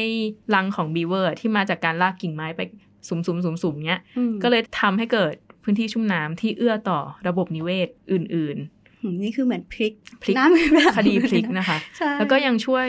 [0.55, 2.61] รังของบีเวอร์ที่มาจากการลากกิ่งไม้ไป
[3.09, 3.15] สุ
[3.53, 5.33] มๆๆๆเนี้ยอืมก็เลยทำให้เกิด
[5.63, 8.57] พื้นที่ชุ่มน้ำที่เอื้อต่อระบบนิเวศอื่น
[9.01, 12.85] อืมนี่คือเหมือนพลิกพลิกน้ำเป็นแบบๆคดีพลิกนะคะใช่แล้วก็ยังช่วย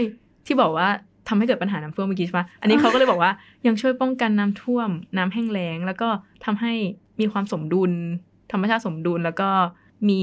[0.46, 0.88] ที่บอกว่า
[1.28, 3.32] ทำให้เกิดปัญหาน้ำท่วมเมื่อกี้ใช่ปะอันนี้เขาก็เลยบอกว่า
[3.66, 6.08] ยังช่วยป้องกันน้ำท่วม น้ำแห้งแล้ง แล้วก็
[6.44, 6.72] ทำให้
[7.20, 7.92] มีความสมดุล
[8.52, 9.50] ธรรมชาติสมดุลแล้วก็
[10.08, 10.22] มี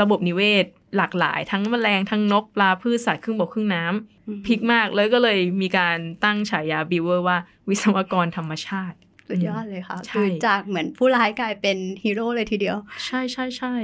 [0.00, 7.36] ระบบนิเวศหลากหลาย ทั้งแมลงทั้งนกปลาพืชสัตว์ครึ่งบกครึ่งน้ำอืมพีคมากเลยก็เลยมีการตั้งฉายาบีเวอร์ว่า
[7.68, 8.96] วิศวกรธรรมชาติ
[9.28, 13.74] สุดยอดเลยค่ะใช่คือจากเหมือนผู้ร้ายกลายเป็นฮีโร่เลยทีเดียว ใช่ใช่ใช่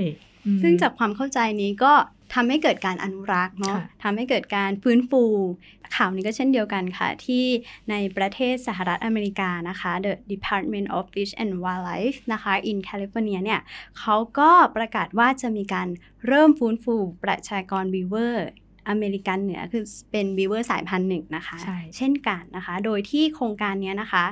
[0.46, 1.92] อืมซึ่งจากความเข้าใจนี้ก็
[2.35, 5.23] ทำให้เกิดการอนุรักษ์เนาะค่ะทำให้เกิดการฟื้นฟู
[5.97, 7.45] ข่าวนี้ก็เช่นเดียวกันค่ะ ที่
[7.91, 13.61] ในประเทศสหรัฐอเมริกานะคะ The Department of Fish and Wildlife นะคะ in California เนี่ย
[13.99, 15.89] เขาก็ประกาศว่าจะมีการ
[16.27, 18.49] เริ่มฟื้นฟูประชากรบีเวอร์
[18.88, 24.25] อเมริกันเหนือคือเป็นบีเวอร์สายพันธุ์หนึ่งนะคะใช่เช่นกันนะคะ โดยที่โครงการเนี้ยนะคะ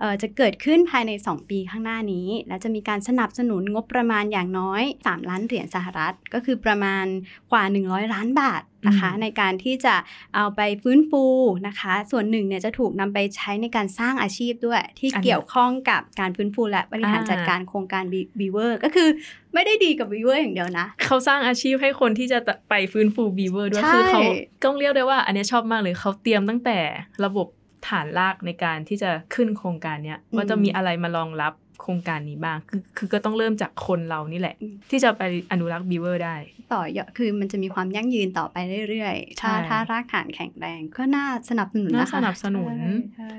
[0.00, 7.04] เอ่อจะเกิดขึ้นภายใน 2 ปีข้างหน้านี้ และจะมีการสนับสนุนงบประมาณอย่างน้อย 3 ล้านเหรียญสหรัฐ ก็คือประมาณ
[7.52, 9.94] กว่า 100 ล้านบาทนะคะอืมในการที่จะ
[10.34, 11.24] เอาไปฟื้นฟู
[11.66, 18.04] นะคะ ส่วนหนึ่งเนี่ยจะถูกนำไปใช้ในการสร้างอาชีพด้วย ที่อันนี้เกี่ยวข้องกับการฟื้นฟูและบริหารอ่าจัดการโครงการ
[18.38, 19.08] บีเวอร์ก็คือ
[19.54, 22.38] ไม่ได้ดีกับบีเวอร์อย่างเดียวนะ เขาสร้างอาชีพให้คนที่จะ
[22.70, 24.22] ไปฟื้นฟูบีเวอร์ด้วยใช่คือเขา
[24.64, 26.78] ต้องเรียกได้ว่า อันเนี้ยชอบมากเลยเขาเตรียมตั้งแต่
[27.24, 27.46] ระบบ
[27.88, 34.54] ฐานรากในการที่จะขึ้นโครงการเนี้ยว่าจะมีอะไรมารองรับ โครงการนี้บ้าง คือคือก็ต้องเริ่มจากคนเรานี่แหละ
[34.90, 36.36] ที่จะไปอนุรักษ์บีเวอร์ได้
[36.74, 38.56] ต่อยอดคือมันจะมีความยั่งยืนต่อไป
[38.90, 43.34] เรื่อยๆ ถ้าใช่ถ้ารากฐานแข็งแรงก็น่าสนับสนุนน่านะคะสนับสนุนใช่ใช่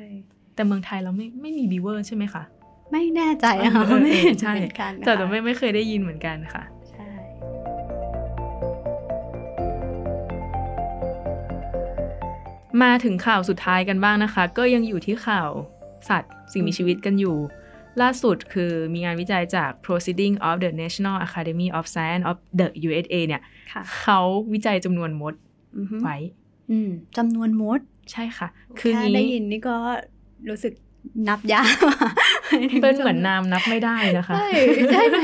[0.55, 2.43] แต่เมืองไทยเราไม่ไม่มีบีเวอร์ใช่ไหมคะ
[2.91, 7.07] ไม่แน่ใจอะค่ะเออเออไม่เห็นใช่เหมือนกันนะคะแต่แต่ไม่ไม่เคยได้ยินเหมือนกันค่ะใช่
[12.83, 15.49] มาถึงข่าวสุดท้ายกันบ้างนะคะ ก็ยังอยู่ที่ข่าว
[16.09, 17.37] สัตว์สิ่งมีชีวิตกันอยู่
[18.01, 23.41] ล่าสุดคือมีงานวิจัยจาก Proceeding of the National Academy of Science of the USA เนี่ย
[23.73, 24.19] ค่ะเขา
[24.53, 25.33] วิจัยจำนวนมด
[25.77, 26.17] อือฮึไว้
[26.71, 27.79] อืมจำนวนมด
[28.11, 28.47] ใช่ค่ะ
[28.79, 29.75] คือแค่งี้ได้ยินนี่ก็
[30.49, 30.73] รู้สึก
[31.29, 31.75] นับยาก
[32.81, 34.47] เป็นเหมือนน้ำนับไม่ได้นะคะใช่
[34.91, 35.17] ใช่ไหม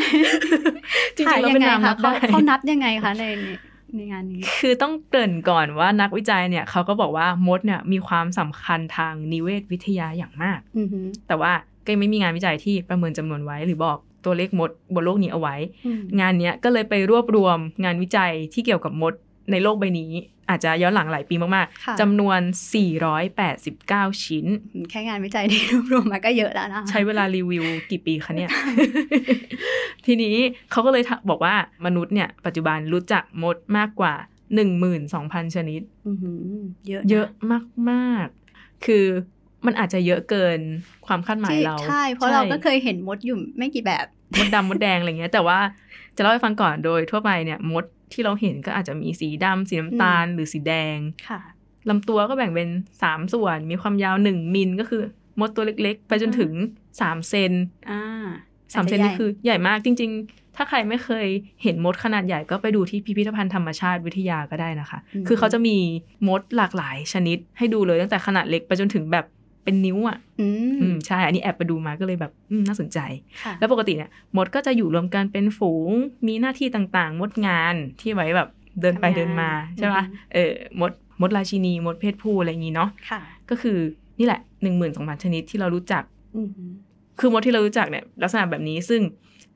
[1.15, 3.47] จริงๆแล้วยัเป็นไงน้ำคะนับเขาได้เขานับยังไงคะในใน
[3.95, 11.53] ในงานนี้ คือต้องเกริ่นก่อนว่านักวิจัยเนี่ยเขาก็บอกว่ามดเนี่ยมีความสำคัญทางนิเวศวิทยาอย่างมากอือหือแต่ว่า
[11.87, 19.13] ก็ยังไม่มีงานวิจัยที่ประเมินจำนวนไว้ หรือบอกตัวเลขมดบนโลกนี้เอาไว้อืมงานเนี้ยก็เลยไปรวบรวมงานวิจัยที่เกี่ยวกับมด
[19.51, 20.11] ในโลกใบนี้
[20.49, 22.39] อาจจะย้อนหลังหลายปีมากค่ะๆจำนวน
[23.51, 24.45] 489 ชิ้น
[24.91, 28.49] แค่งานวิจัยที่รวบรวมมาก็เยอะแล้วนะคะใช้เวลารีวิวกี่ปีคะเนี่ย
[30.05, 30.35] ทีนี้
[30.71, 34.13] เขาก็เลยถบอกว่ามนุษย์เนี่ย ปัจจุบันรู้จักมดมากกว่า
[34.85, 36.39] 12,000 ชนิดอือหือ
[36.87, 37.27] เยอะนเยอะ
[37.89, 39.05] มาก ๆ คือ
[39.65, 40.59] มันอาจจะเยอะเกิน
[41.07, 44.05] ความคาดหมายที่เรา ใช่ เพราะเราก็เคยเห็นมดอยู่ไม่กี่แบบ
[44.37, 45.59] มดดำมดแดงอะไรเงี้ย แต่ว่า
[46.15, 51.39] จะเล่าให้ฟังก่อนโดยทั่วไปเนี่ยมดที่เราเห็นก็อาจจะมีสีดำสีน้ำตาลหรือสีแดงค่ะ
[51.89, 52.69] ลำตัวก็แบ่งเป็น
[53.01, 55.01] 3ส่วน มีความยาว1มิลก็คือ
[55.39, 56.51] มดตัวเล็กๆ ไปจนถึง
[56.91, 57.51] 3เซน
[57.89, 58.01] อ่า
[58.73, 61.27] สามเซนนี่คือใหญ่มากจริง ๆ ถ้าใครไม่เคย
[61.63, 65.77] เห็นมดขนาดใหญ่ก็ไปดูที่พิพิธภัณฑ์ธรรมชาติวิทยาก็ได้นะคะ คือเขาจะมี
[66.27, 69.25] มดหลากหลายชนิดให้ดูเลยตั้งแต่ขนาดเล็กไปจนถึงแบบ
[69.67, 72.99] เป็นนิ้วอะอืมอืมใช่ อันนี้แอบไปดูมาก็เลยแบบอืมน่าสนใจ
[73.43, 75.91] ค่ะแล้วปกติเนี่ยมดก็จะอยู่รวมกันเป็นฝูง
[76.27, 78.49] มีหน้าที่ต่างๆ มดงานที่ไว้แบบ
[78.81, 83.77] เดินไปทำงานเดินมาใช่ปะอือฮึเออมดมดราชินีมดเพศผู้อะไรอย่างงี้เนาะค่ะก็คือ
[84.19, 86.03] นี่แหละหนึ่งหมื่นสองพันชนิดที่เรารู้จัก
[86.37, 86.71] อือหือ
[87.19, 89.01] คือมดที่เรารู้จักเนี่ยลักษณะแบบนี้ซึ่ง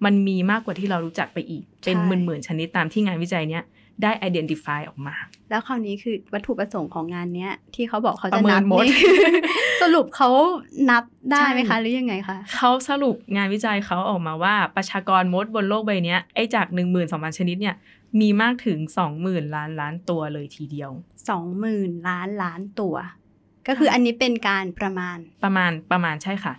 [0.06, 3.64] มันมีมากกว่าที่เรารู้จักไปอีก เป็นใช่หมื่นๆชนิดตามที่งานวิจัยเนี้ย
[4.04, 5.16] ได้ identify ออกมา
[5.50, 8.94] แล้วคราวนี้คือวัตถุประสงค์ของงานเนี้ย ที่เขาบอกเขาปจะระเมินันบมดนี่
[9.82, 10.30] สรุปเขา
[10.90, 17.76] นับได้ไหมใช่คะ หรือยังไงคะเขาสรุปงานวิจัยเขาออกมาว่าประชากรมดบนโลกใบเนี้ยไอ้จาก 1 2 0 0 0 ชนิดเนี่ย
[18.20, 18.78] มีมากถึง
[19.18, 20.92] 20,000 ล้านล้านตัวเลยทีเดียว
[21.30, 22.96] สองหมื่นล้านล้านตัว
[23.68, 26.54] ก็คืออันนี้เป็นการประมาณประมาณประมาณใช่ค่ะ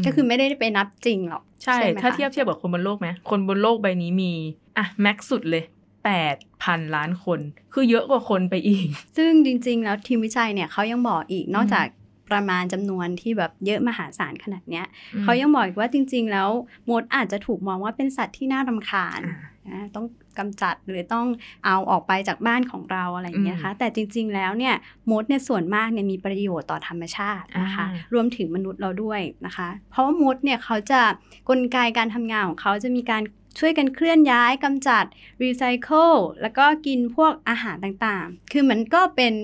[0.00, 4.32] มก็คือไม่ได้ไปนับจริงหรอกใช่ไหมถ้าคะเทียบเทียบกับคนบนโลกไหมคนบนโลกใบนี้มี
[4.78, 5.64] อะแม็กสุดเลย
[6.28, 7.40] 8,000 ล้านคน
[7.74, 8.86] คือเยอะกว่าคนไปอีก
[9.16, 11.86] ซึ่งจริง ๆ แล้วทีมวิจัยเนี่ยเขายังบอกอีกนอกจาก
[12.32, 16.48] ประมาณจำนวนที่แบบเยอะมหาศาลขนาดเนี้ยอืมเขายังบอกอีกว่าจริง ๆ แล้ว
[16.90, 20.06] มดอาจจะถูกมองว่าเป็นสัตว์ที่น่ารำคาญอ่านะต้อง
[20.38, 21.26] กำจัดหรือต้อง
[21.64, 24.74] เอาออกไปจากบ้านของเราอะไรอย่างเงี้ยนะคะแต่จริง ๆ แล้วเนี่ย
[25.10, 31.00] มดเนี่ยส่วนมากเนี่ยมีประโยชน์ต่อธรรมชาตินะคะอ่ารวมถึงมนุษย์เราด้วยนะคะ เพราะว่ามดเนี่ยเขาจะ
[31.48, 33.22] กลไกการทำงานของเขาจะมีการ
[33.58, 35.04] ช่วยกันเคลื่อนย้ายกำจัด
[35.42, 36.10] รีไซเคิล
[36.42, 39.34] แล้วก็กินพวกอาหารต่างๆ คือมันก็เป็น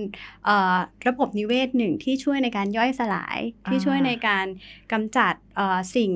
[0.45, 0.77] เอ่อ
[1.09, 4.47] ระบบนิเวศหนึ่งที่ช่วยในการย่อยสลายที่ช่วยในการ
[4.93, 6.13] กำจัดเอ่อสิ่ง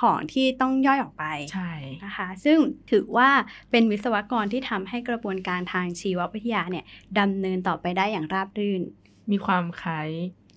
[0.00, 1.72] ของที่ต้องย่อยออกไปใช่
[2.04, 2.58] นะคะซึ่ง
[2.90, 3.30] ถือว่า
[3.70, 6.84] เป็นวิศวกรที่ทำให้กระบวนการทางชีววิทยาเนี่ย
[7.18, 8.82] ดำเนินต่อไปได้อย่างราบรื่น
[9.30, 10.10] มีความคล้าย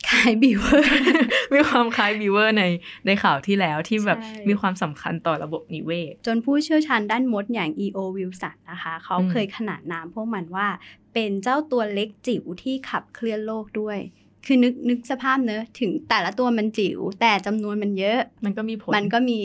[0.07, 0.89] คล้ายบิวเวอร์
[1.53, 2.63] มีความคล้ายบีเวอร์ใน
[3.05, 7.99] ในข่าวที่แล้วที่แบบใช่มีความสำคัญต่อระบบนิเวศ จนผู้เชี่ยวชาญด้านมดอย่าง E.O.
[8.15, 10.67] Wilson นะคะ เขาอืมเคยขนานนามพวกมันว่า
[11.13, 13.97] เป็นเจ้าตัวเล็กจิ๋วที่ขับเคลื่อนโลกด้วย
[14.45, 19.39] คือนึกนึกสภาพเนอะถึงแต่ละตัวมันจิ๋วแต่จำนวนมันเยอะ มันก็มีผลมันก็มี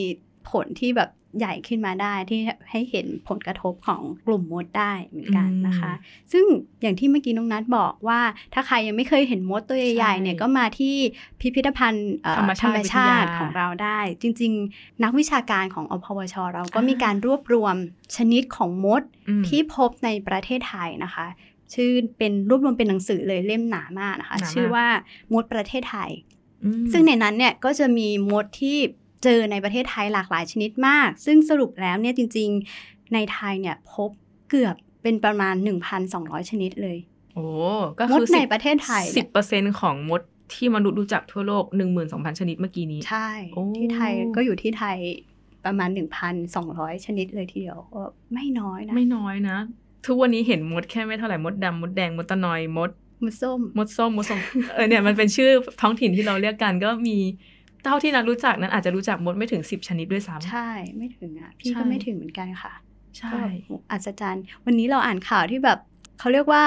[0.50, 5.92] ผลที่แบบ ใหญ่ขึ้นมาได้ที่ให้เห็นผลกระทบของกลุ่มมดได้เหมือนกันนะคะ
[6.32, 6.44] ซึ่ง
[6.82, 8.20] อย่างที่เมื่อกี้น้องนัทบอกว่า
[8.54, 10.96] ถ้าใครยังไม่เคยเห็นมดตัวใหญ่ๆเนี่ยก็มาที่
[11.40, 17.76] พิพิธภัณฑ์เอ่อธรรมชาติธรรมชาติวิทยาของเราได้ จริง ๆ นักวิชาการของอพวช เราก็อ่ามีมีการรวบรวม
[18.16, 21.26] ชนิดของมดอืมที่พบในประเทศไทยนะคะ
[21.74, 24.86] ชื่อเป็นรวบรวมเป็นหนังสือเลยเล่มหนามากนะคะหนามากชื่อว่า
[25.32, 26.10] มดประเทศไทย
[26.64, 28.78] อืมซึ่งในนั้นเนี่ยก็จะมีมดที่
[29.24, 32.48] เจอในประเทศไทยหลากหลายชนิดมาก ซึ่งสรุปแล้วเนี่ยจริง
[32.80, 34.10] ๆ ในไทยเนี่ยพบ
[34.50, 35.54] เกือบเป็นประมาณ
[36.02, 36.98] 1,200 ชนิดเลย
[37.34, 37.46] โอ้
[37.98, 40.22] ก็มดคือใน10ประเทศไทยสิเนี่บยเปอร์เซ็นของมด
[40.54, 44.96] ที่มนุษย์รู้จักทั่วโลกหนึ่งหมื่นสองพันชนิดเมื่อกี้นี้ ใช่โอ้ที่ไทยก็อยู่ที่ไทย
[45.64, 45.88] ประมาณ
[46.46, 48.02] 1,200 ชนิดเลยทีเดียวก็
[48.34, 49.58] ไม่น้อยนะ ไม่น้อยนะ
[50.06, 52.90] ทุกวันนี้เห็นมดแค่ไม่เท่าไหร่มดดำมดแดงมดตะนอยมด
[53.24, 54.40] มดส้ม มดส้ม มดส้ม
[54.74, 57.18] เออเนี่ยมันเป็นชื่อท้องถิ่นที่เราเรียกกันก็มี
[57.84, 62.72] เท่าที่นัดรู้จักนั้นอาจจะรู้จักมดไม่ถึงสิบชนิดด้วยซ้ำใช่ไม่ถึงอะพี่ใช่ก็ไม่ถึงเหมือนกันค่ะ
[63.18, 63.38] ใช่ก็
[63.70, 65.78] แบบอัศจรรย์ วันนี้เราอ่านข่าวที่แบบ
[66.18, 66.64] เขาเรียกว่า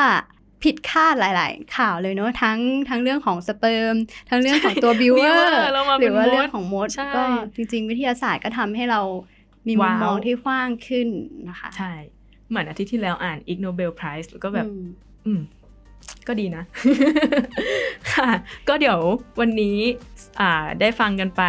[0.64, 3.96] ผิดคาดหลาย ๆ ข่าวเลยเนอะทั้งทั้งเรื่องของสเปิร์ม
[4.30, 7.24] ทั้งเรื่องของตัวบิวเวอ Viewer ร์แล้วมาหเป็รืนอว่ามดเรื่องของมดใช่ก็
[7.56, 9.02] จริง ๆ วิทยาศาสตร์ก็ทำให้เรา
[9.68, 11.08] มีมุมว้าวมองที่กว้างขึ้น
[11.50, 11.94] นะคะ ใช่
[12.50, 14.86] เหมือนอาทิตย์ที่แล้วอ่านอีกโนเบลไพรส์แล้วก็แบบอืม
[15.26, 15.42] อืม
[16.28, 16.64] ก็ดีนะ
[18.14, 18.30] ค่ะ
[18.68, 19.00] ก็เดี๋ยว
[19.40, 19.78] วันนี้
[20.40, 21.44] อ่าได้ฟังกันไป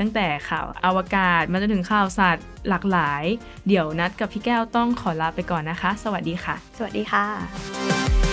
[0.00, 3.24] ตั้งแต่ข่าวอวกาศมาจนถึงข่าวสัตว์หลากหลาย
[3.68, 8.31] เดี๋ยวนัดกับพี่แก้วต้องขอลาไปก่อนนะคะ สวัสดีค่ะ สวัสดีค่ะ